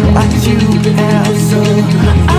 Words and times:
like 0.00 0.32
you 0.48 0.92
have 0.94 1.36
so 1.36 2.31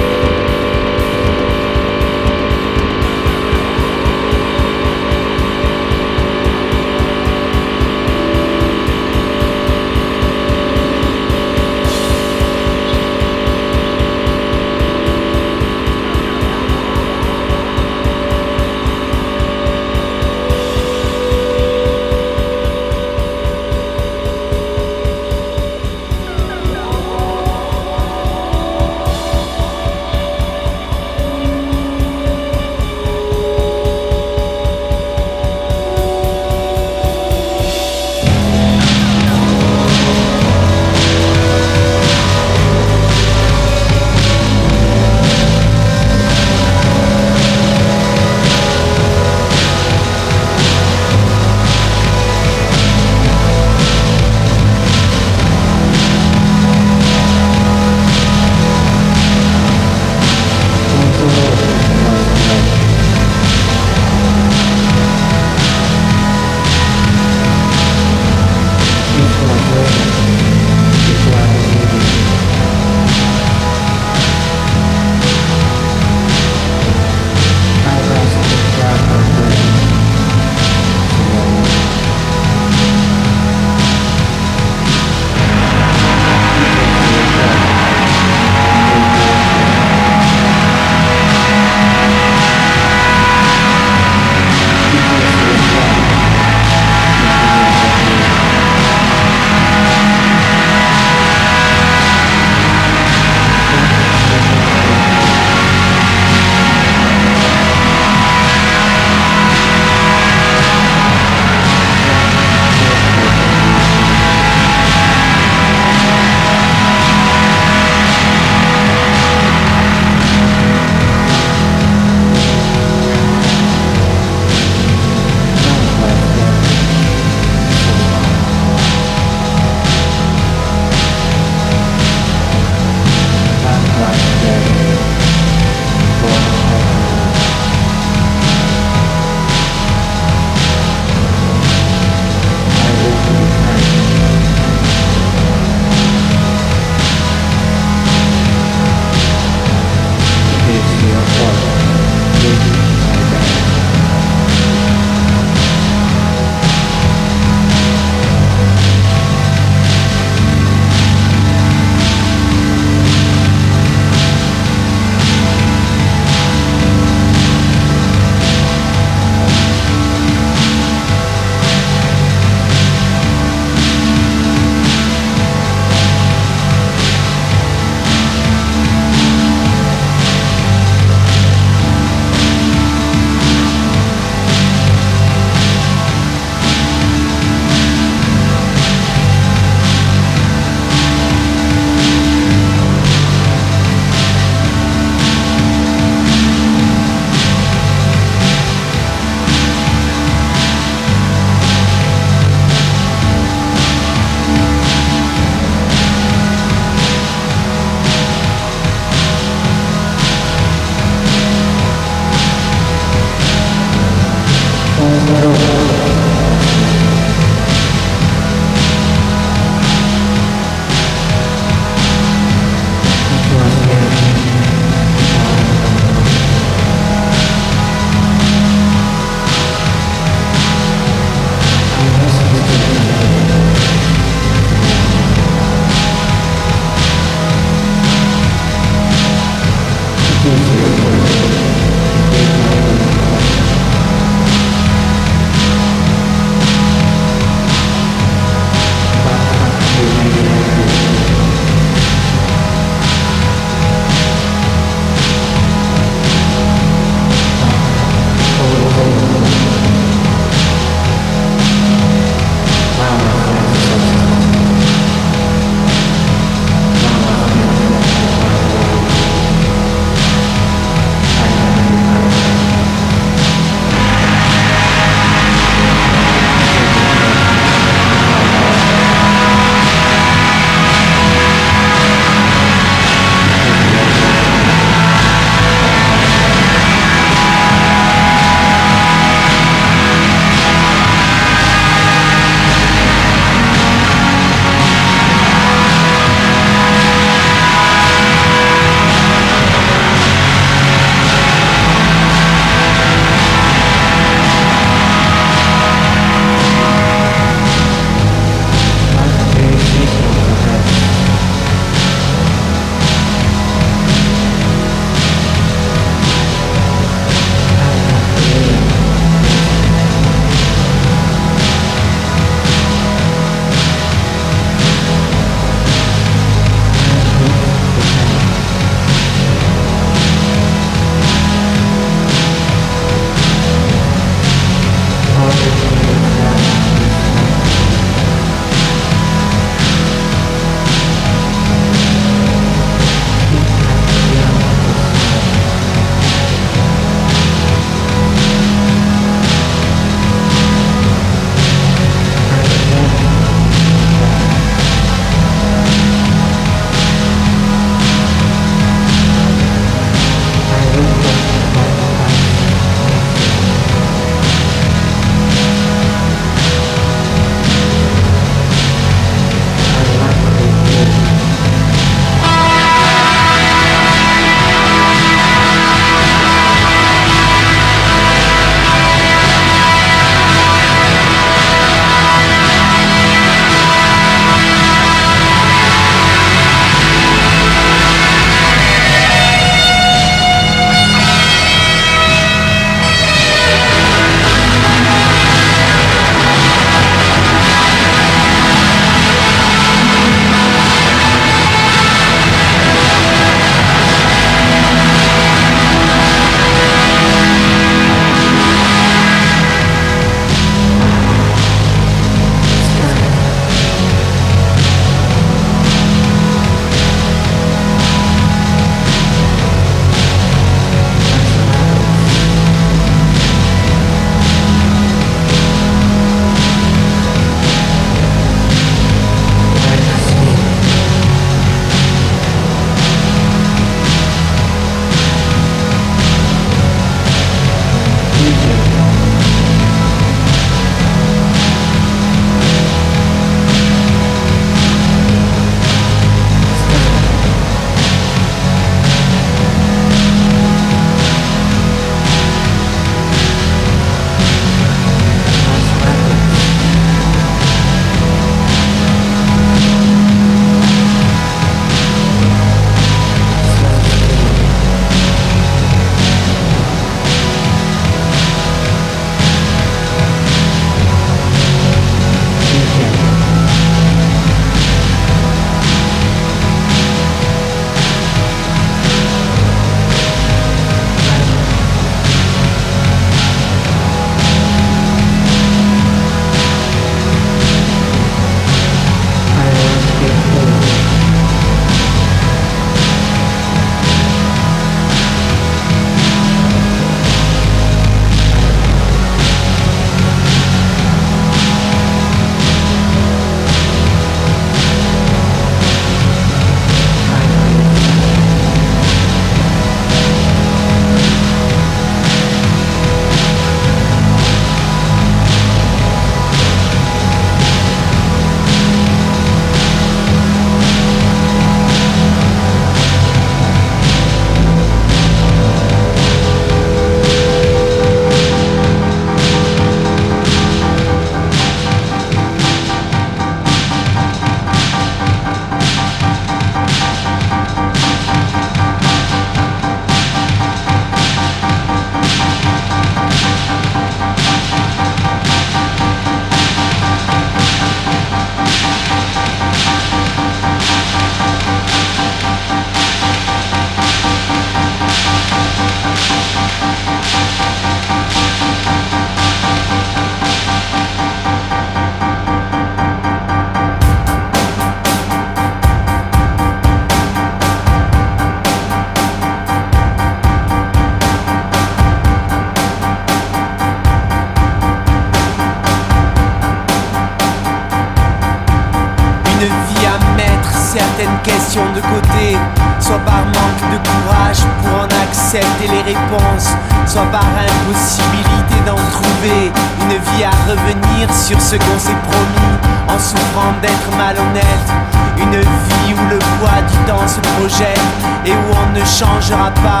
soit 587.12 587.30
par 587.30 587.44
impossibilité 587.44 588.80
d'en 588.86 588.96
trouver 588.96 589.70
une 590.00 590.16
vie 590.16 590.44
à 590.44 590.54
revenir 590.66 591.28
sur 591.34 591.60
ce 591.60 591.76
qu'on 591.76 591.98
s'est 591.98 592.22
promis 592.24 592.72
en 593.06 593.18
souffrant 593.18 593.72
d'être 593.82 594.08
malhonnête. 594.16 594.88
Une 595.36 595.60
vie 595.60 596.14
où 596.14 596.30
le 596.30 596.38
poids 596.56 596.80
du 596.88 596.96
temps 597.04 597.28
se 597.28 597.40
projette 597.60 598.00
et 598.46 598.52
où 598.52 598.68
on 598.72 598.98
ne 598.98 599.04
changera 599.04 599.70
pas. 599.84 600.00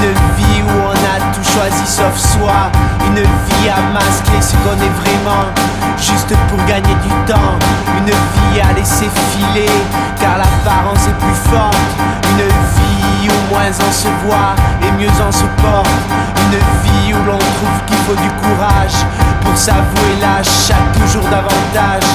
Une 0.00 0.08
vie 0.38 0.62
où 0.62 0.72
on 0.88 0.96
a 0.96 1.20
tout 1.34 1.44
choisi 1.52 1.84
sauf 1.84 2.16
soi. 2.16 2.72
Une 3.08 3.20
vie 3.20 3.68
à 3.68 3.82
masquer 3.92 4.40
ce 4.40 4.56
qu'on 4.64 4.80
est 4.80 4.96
vraiment, 5.04 5.44
juste 5.98 6.32
pour 6.48 6.64
gagner 6.64 6.96
du 7.04 7.12
temps. 7.30 7.58
Une 7.98 8.06
vie 8.06 8.60
à 8.62 8.72
laisser 8.72 9.10
filer, 9.32 9.70
car 10.18 10.38
l'apparence 10.38 11.08
est 11.08 11.18
plus 11.20 11.40
forte. 11.50 11.76
Une 12.32 12.48
vie 12.48 12.87
moins 13.58 13.72
on 13.88 13.92
se 13.92 14.08
voit 14.24 14.54
et 14.82 14.90
mieux 14.92 15.10
on 15.26 15.32
se 15.32 15.46
porte. 15.62 15.98
Une 16.44 16.58
vie 16.82 17.12
où 17.12 17.24
l'on 17.26 17.38
trouve 17.38 17.78
qu'il 17.86 18.00
faut 18.06 18.14
du 18.14 18.30
courage 18.42 18.98
pour 19.42 19.56
s'avouer 19.56 20.14
lâche 20.20 20.52
chaque 20.68 20.98
jour 21.12 21.22
davantage. 21.24 22.06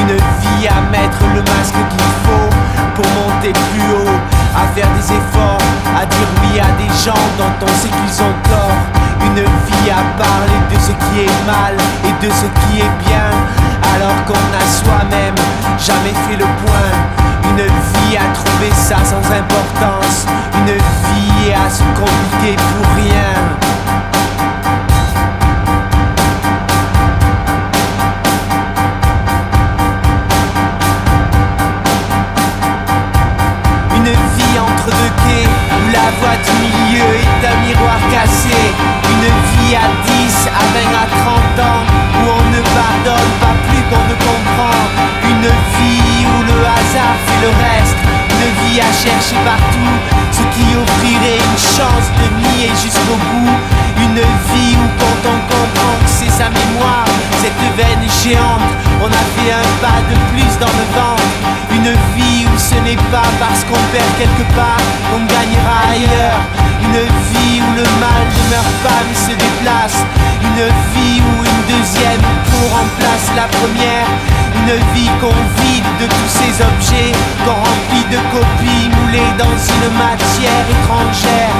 Une 0.00 0.16
vie 0.16 0.66
à 0.66 0.80
mettre 0.90 1.22
le 1.34 1.42
masque 1.42 1.80
qu'il 1.90 2.10
faut 2.24 2.50
pour 2.96 3.06
monter 3.20 3.52
plus 3.70 3.88
haut, 3.94 4.18
à 4.56 4.66
faire 4.74 4.90
des 4.98 5.06
efforts, 5.12 5.62
à 5.96 6.04
dire 6.04 6.28
oui 6.42 6.58
à 6.58 6.70
des 6.82 6.92
gens 7.04 7.24
dont 7.38 7.54
on 7.62 7.72
sait 7.80 7.94
qu'ils 7.98 8.18
ont 8.22 8.36
tort. 8.50 8.82
Une 9.26 9.42
vie 9.42 9.90
à 9.90 10.02
parler 10.18 10.60
de 10.72 10.78
ce 10.80 10.92
qui 11.04 11.20
est 11.26 11.46
mal 11.46 11.74
et 12.08 12.26
de 12.26 12.30
ce 12.30 12.46
qui 12.60 12.80
est 12.80 12.94
bien, 13.06 13.30
alors 13.94 14.18
qu'on 14.26 14.34
a 14.34 14.64
soi-même 14.66 15.38
jamais 15.78 16.14
fait 16.26 16.36
le 16.36 16.46
point. 16.64 17.17
Une 17.58 17.64
vie 17.64 18.16
à 18.16 18.32
trouver 18.32 18.70
ça 18.72 18.96
sans 19.04 19.32
importance, 19.32 20.26
une 20.54 20.74
vie 20.74 21.52
à 21.52 21.68
se 21.68 21.82
compliquer 21.82 22.56
pour 22.56 22.94
rien. 22.94 23.58
où 35.28 35.90
la 35.92 36.08
voie 36.20 36.36
du 36.44 36.52
milieu 36.64 37.08
est 37.22 37.40
un 37.46 37.56
miroir 37.66 37.98
cassé. 38.10 38.58
Une 39.12 39.28
vie 39.50 39.74
à 39.74 39.88
10, 40.06 40.48
à 40.48 40.64
20, 40.74 40.90
à 40.94 41.06
30 41.24 41.66
ans, 41.66 41.82
où 42.14 42.30
on 42.38 42.44
ne 42.50 42.62
pardonne 42.78 43.32
pas 43.40 43.56
plus 43.68 43.82
qu'on 43.90 44.04
ne 44.08 44.16
comprend. 44.26 44.80
Une 45.30 45.48
vie 45.76 46.26
où 46.26 46.37
hasard 46.78 47.16
fait 47.26 47.40
le 47.42 47.50
reste. 47.50 47.98
Une 48.38 48.54
vie 48.62 48.80
à 48.80 48.90
chercher 48.94 49.38
partout, 49.44 49.94
ce 50.30 50.42
qui 50.54 50.66
offrirait 50.78 51.42
une 51.42 51.58
chance 51.58 52.08
de 52.18 52.26
nier 52.38 52.70
jusqu'au 52.82 53.18
bout. 53.30 53.58
Une 53.98 54.22
vie 54.50 54.74
où 54.78 54.86
quand 55.00 55.20
on 55.32 55.38
comprend 55.50 55.94
que 56.02 56.10
c'est 56.18 56.30
sa 56.30 56.48
mémoire, 56.50 57.08
cette 57.42 57.62
veine 57.76 58.06
géante, 58.22 58.70
on 59.02 59.10
a 59.10 59.24
fait 59.34 59.52
un 59.52 59.68
pas 59.82 60.00
de 60.10 60.16
plus 60.30 60.52
dans 60.62 60.74
le 60.80 60.86
ventre. 60.94 61.34
Une 61.74 61.92
vie 62.14 62.46
où 62.46 62.47
ce 62.68 62.76
n'est 62.84 63.02
pas 63.10 63.30
parce 63.40 63.64
qu'on 63.64 63.82
perd 63.92 64.10
quelque 64.18 64.44
part 64.54 64.82
qu'on 65.08 65.24
gagnera 65.24 65.78
ailleurs. 65.88 66.40
Une 66.84 67.00
vie 67.32 67.60
où 67.64 67.70
le 67.76 67.86
mal 68.00 68.22
ne 68.36 68.42
meurt 68.52 68.76
pas 68.84 69.00
mais 69.08 69.16
se 69.16 69.32
déplace. 69.32 69.98
Une 70.42 70.64
vie 70.92 71.20
où 71.24 71.34
une 71.48 71.62
deuxième 71.72 72.24
peau 72.48 72.64
remplace 72.76 73.28
la 73.36 73.48
première. 73.58 74.08
Une 74.60 74.74
vie 74.92 75.10
qu'on 75.20 75.40
vide 75.62 75.90
de 76.00 76.06
tous 76.06 76.32
ces 76.40 76.52
objets, 76.60 77.12
qu'on 77.44 77.56
remplit 77.56 78.06
de 78.12 78.20
copies 78.34 78.88
moulées 78.96 79.32
dans 79.38 79.56
une 79.72 79.88
matière 79.96 80.64
étrangère. 80.68 81.56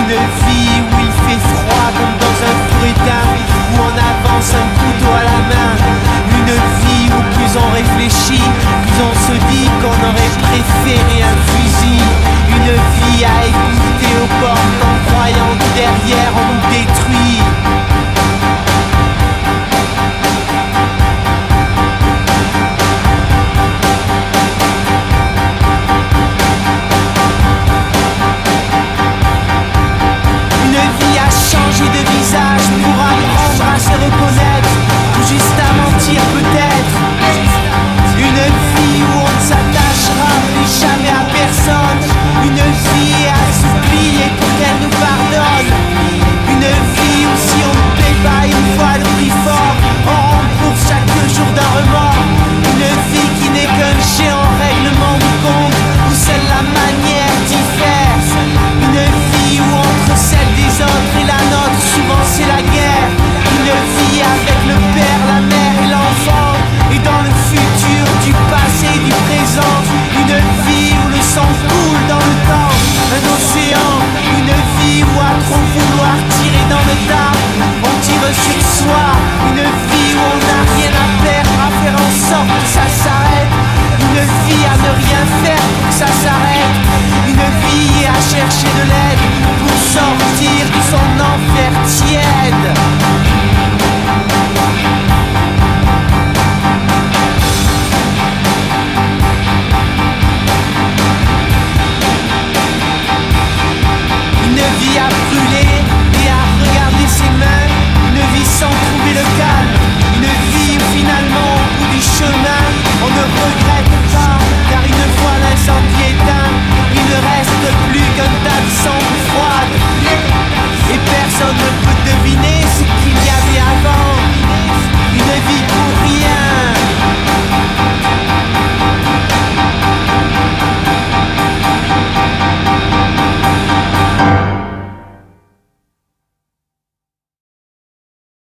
Une 0.00 0.16
vie 0.44 0.76
où 0.88 0.94
il 1.04 1.12
fait 1.24 1.42
froid 1.52 1.88
comme 1.96 2.16
dans 2.24 2.38
un 2.48 2.56
fruitin, 2.72 3.24
où 3.72 3.74
on 3.88 3.92
avance 3.92 4.50
un 4.56 4.68
couteau 4.78 5.12
à 5.12 5.24
la 5.30 5.38
main. 5.52 5.72
Une 6.38 6.54
vie 6.80 7.06
où 7.12 7.20
plus 7.34 7.52
on 7.58 7.68
réfléchit, 7.74 8.48
on 9.00 9.14
se 9.26 9.32
dit 9.50 9.68
qu'on 9.80 9.98
aurait 10.08 10.34
préféré 10.42 11.22
un 11.22 11.36
fusil. 11.50 12.02
Une 12.48 12.72
vie 12.72 13.24
à 13.24 13.46
écouter 13.46 14.12
aux 14.22 14.40
portes 14.40 14.82
en 14.82 15.12
croyant 15.12 15.54
derrière 15.74 16.32
on 16.34 16.54
nous 16.54 16.66
détruit. 16.70 17.95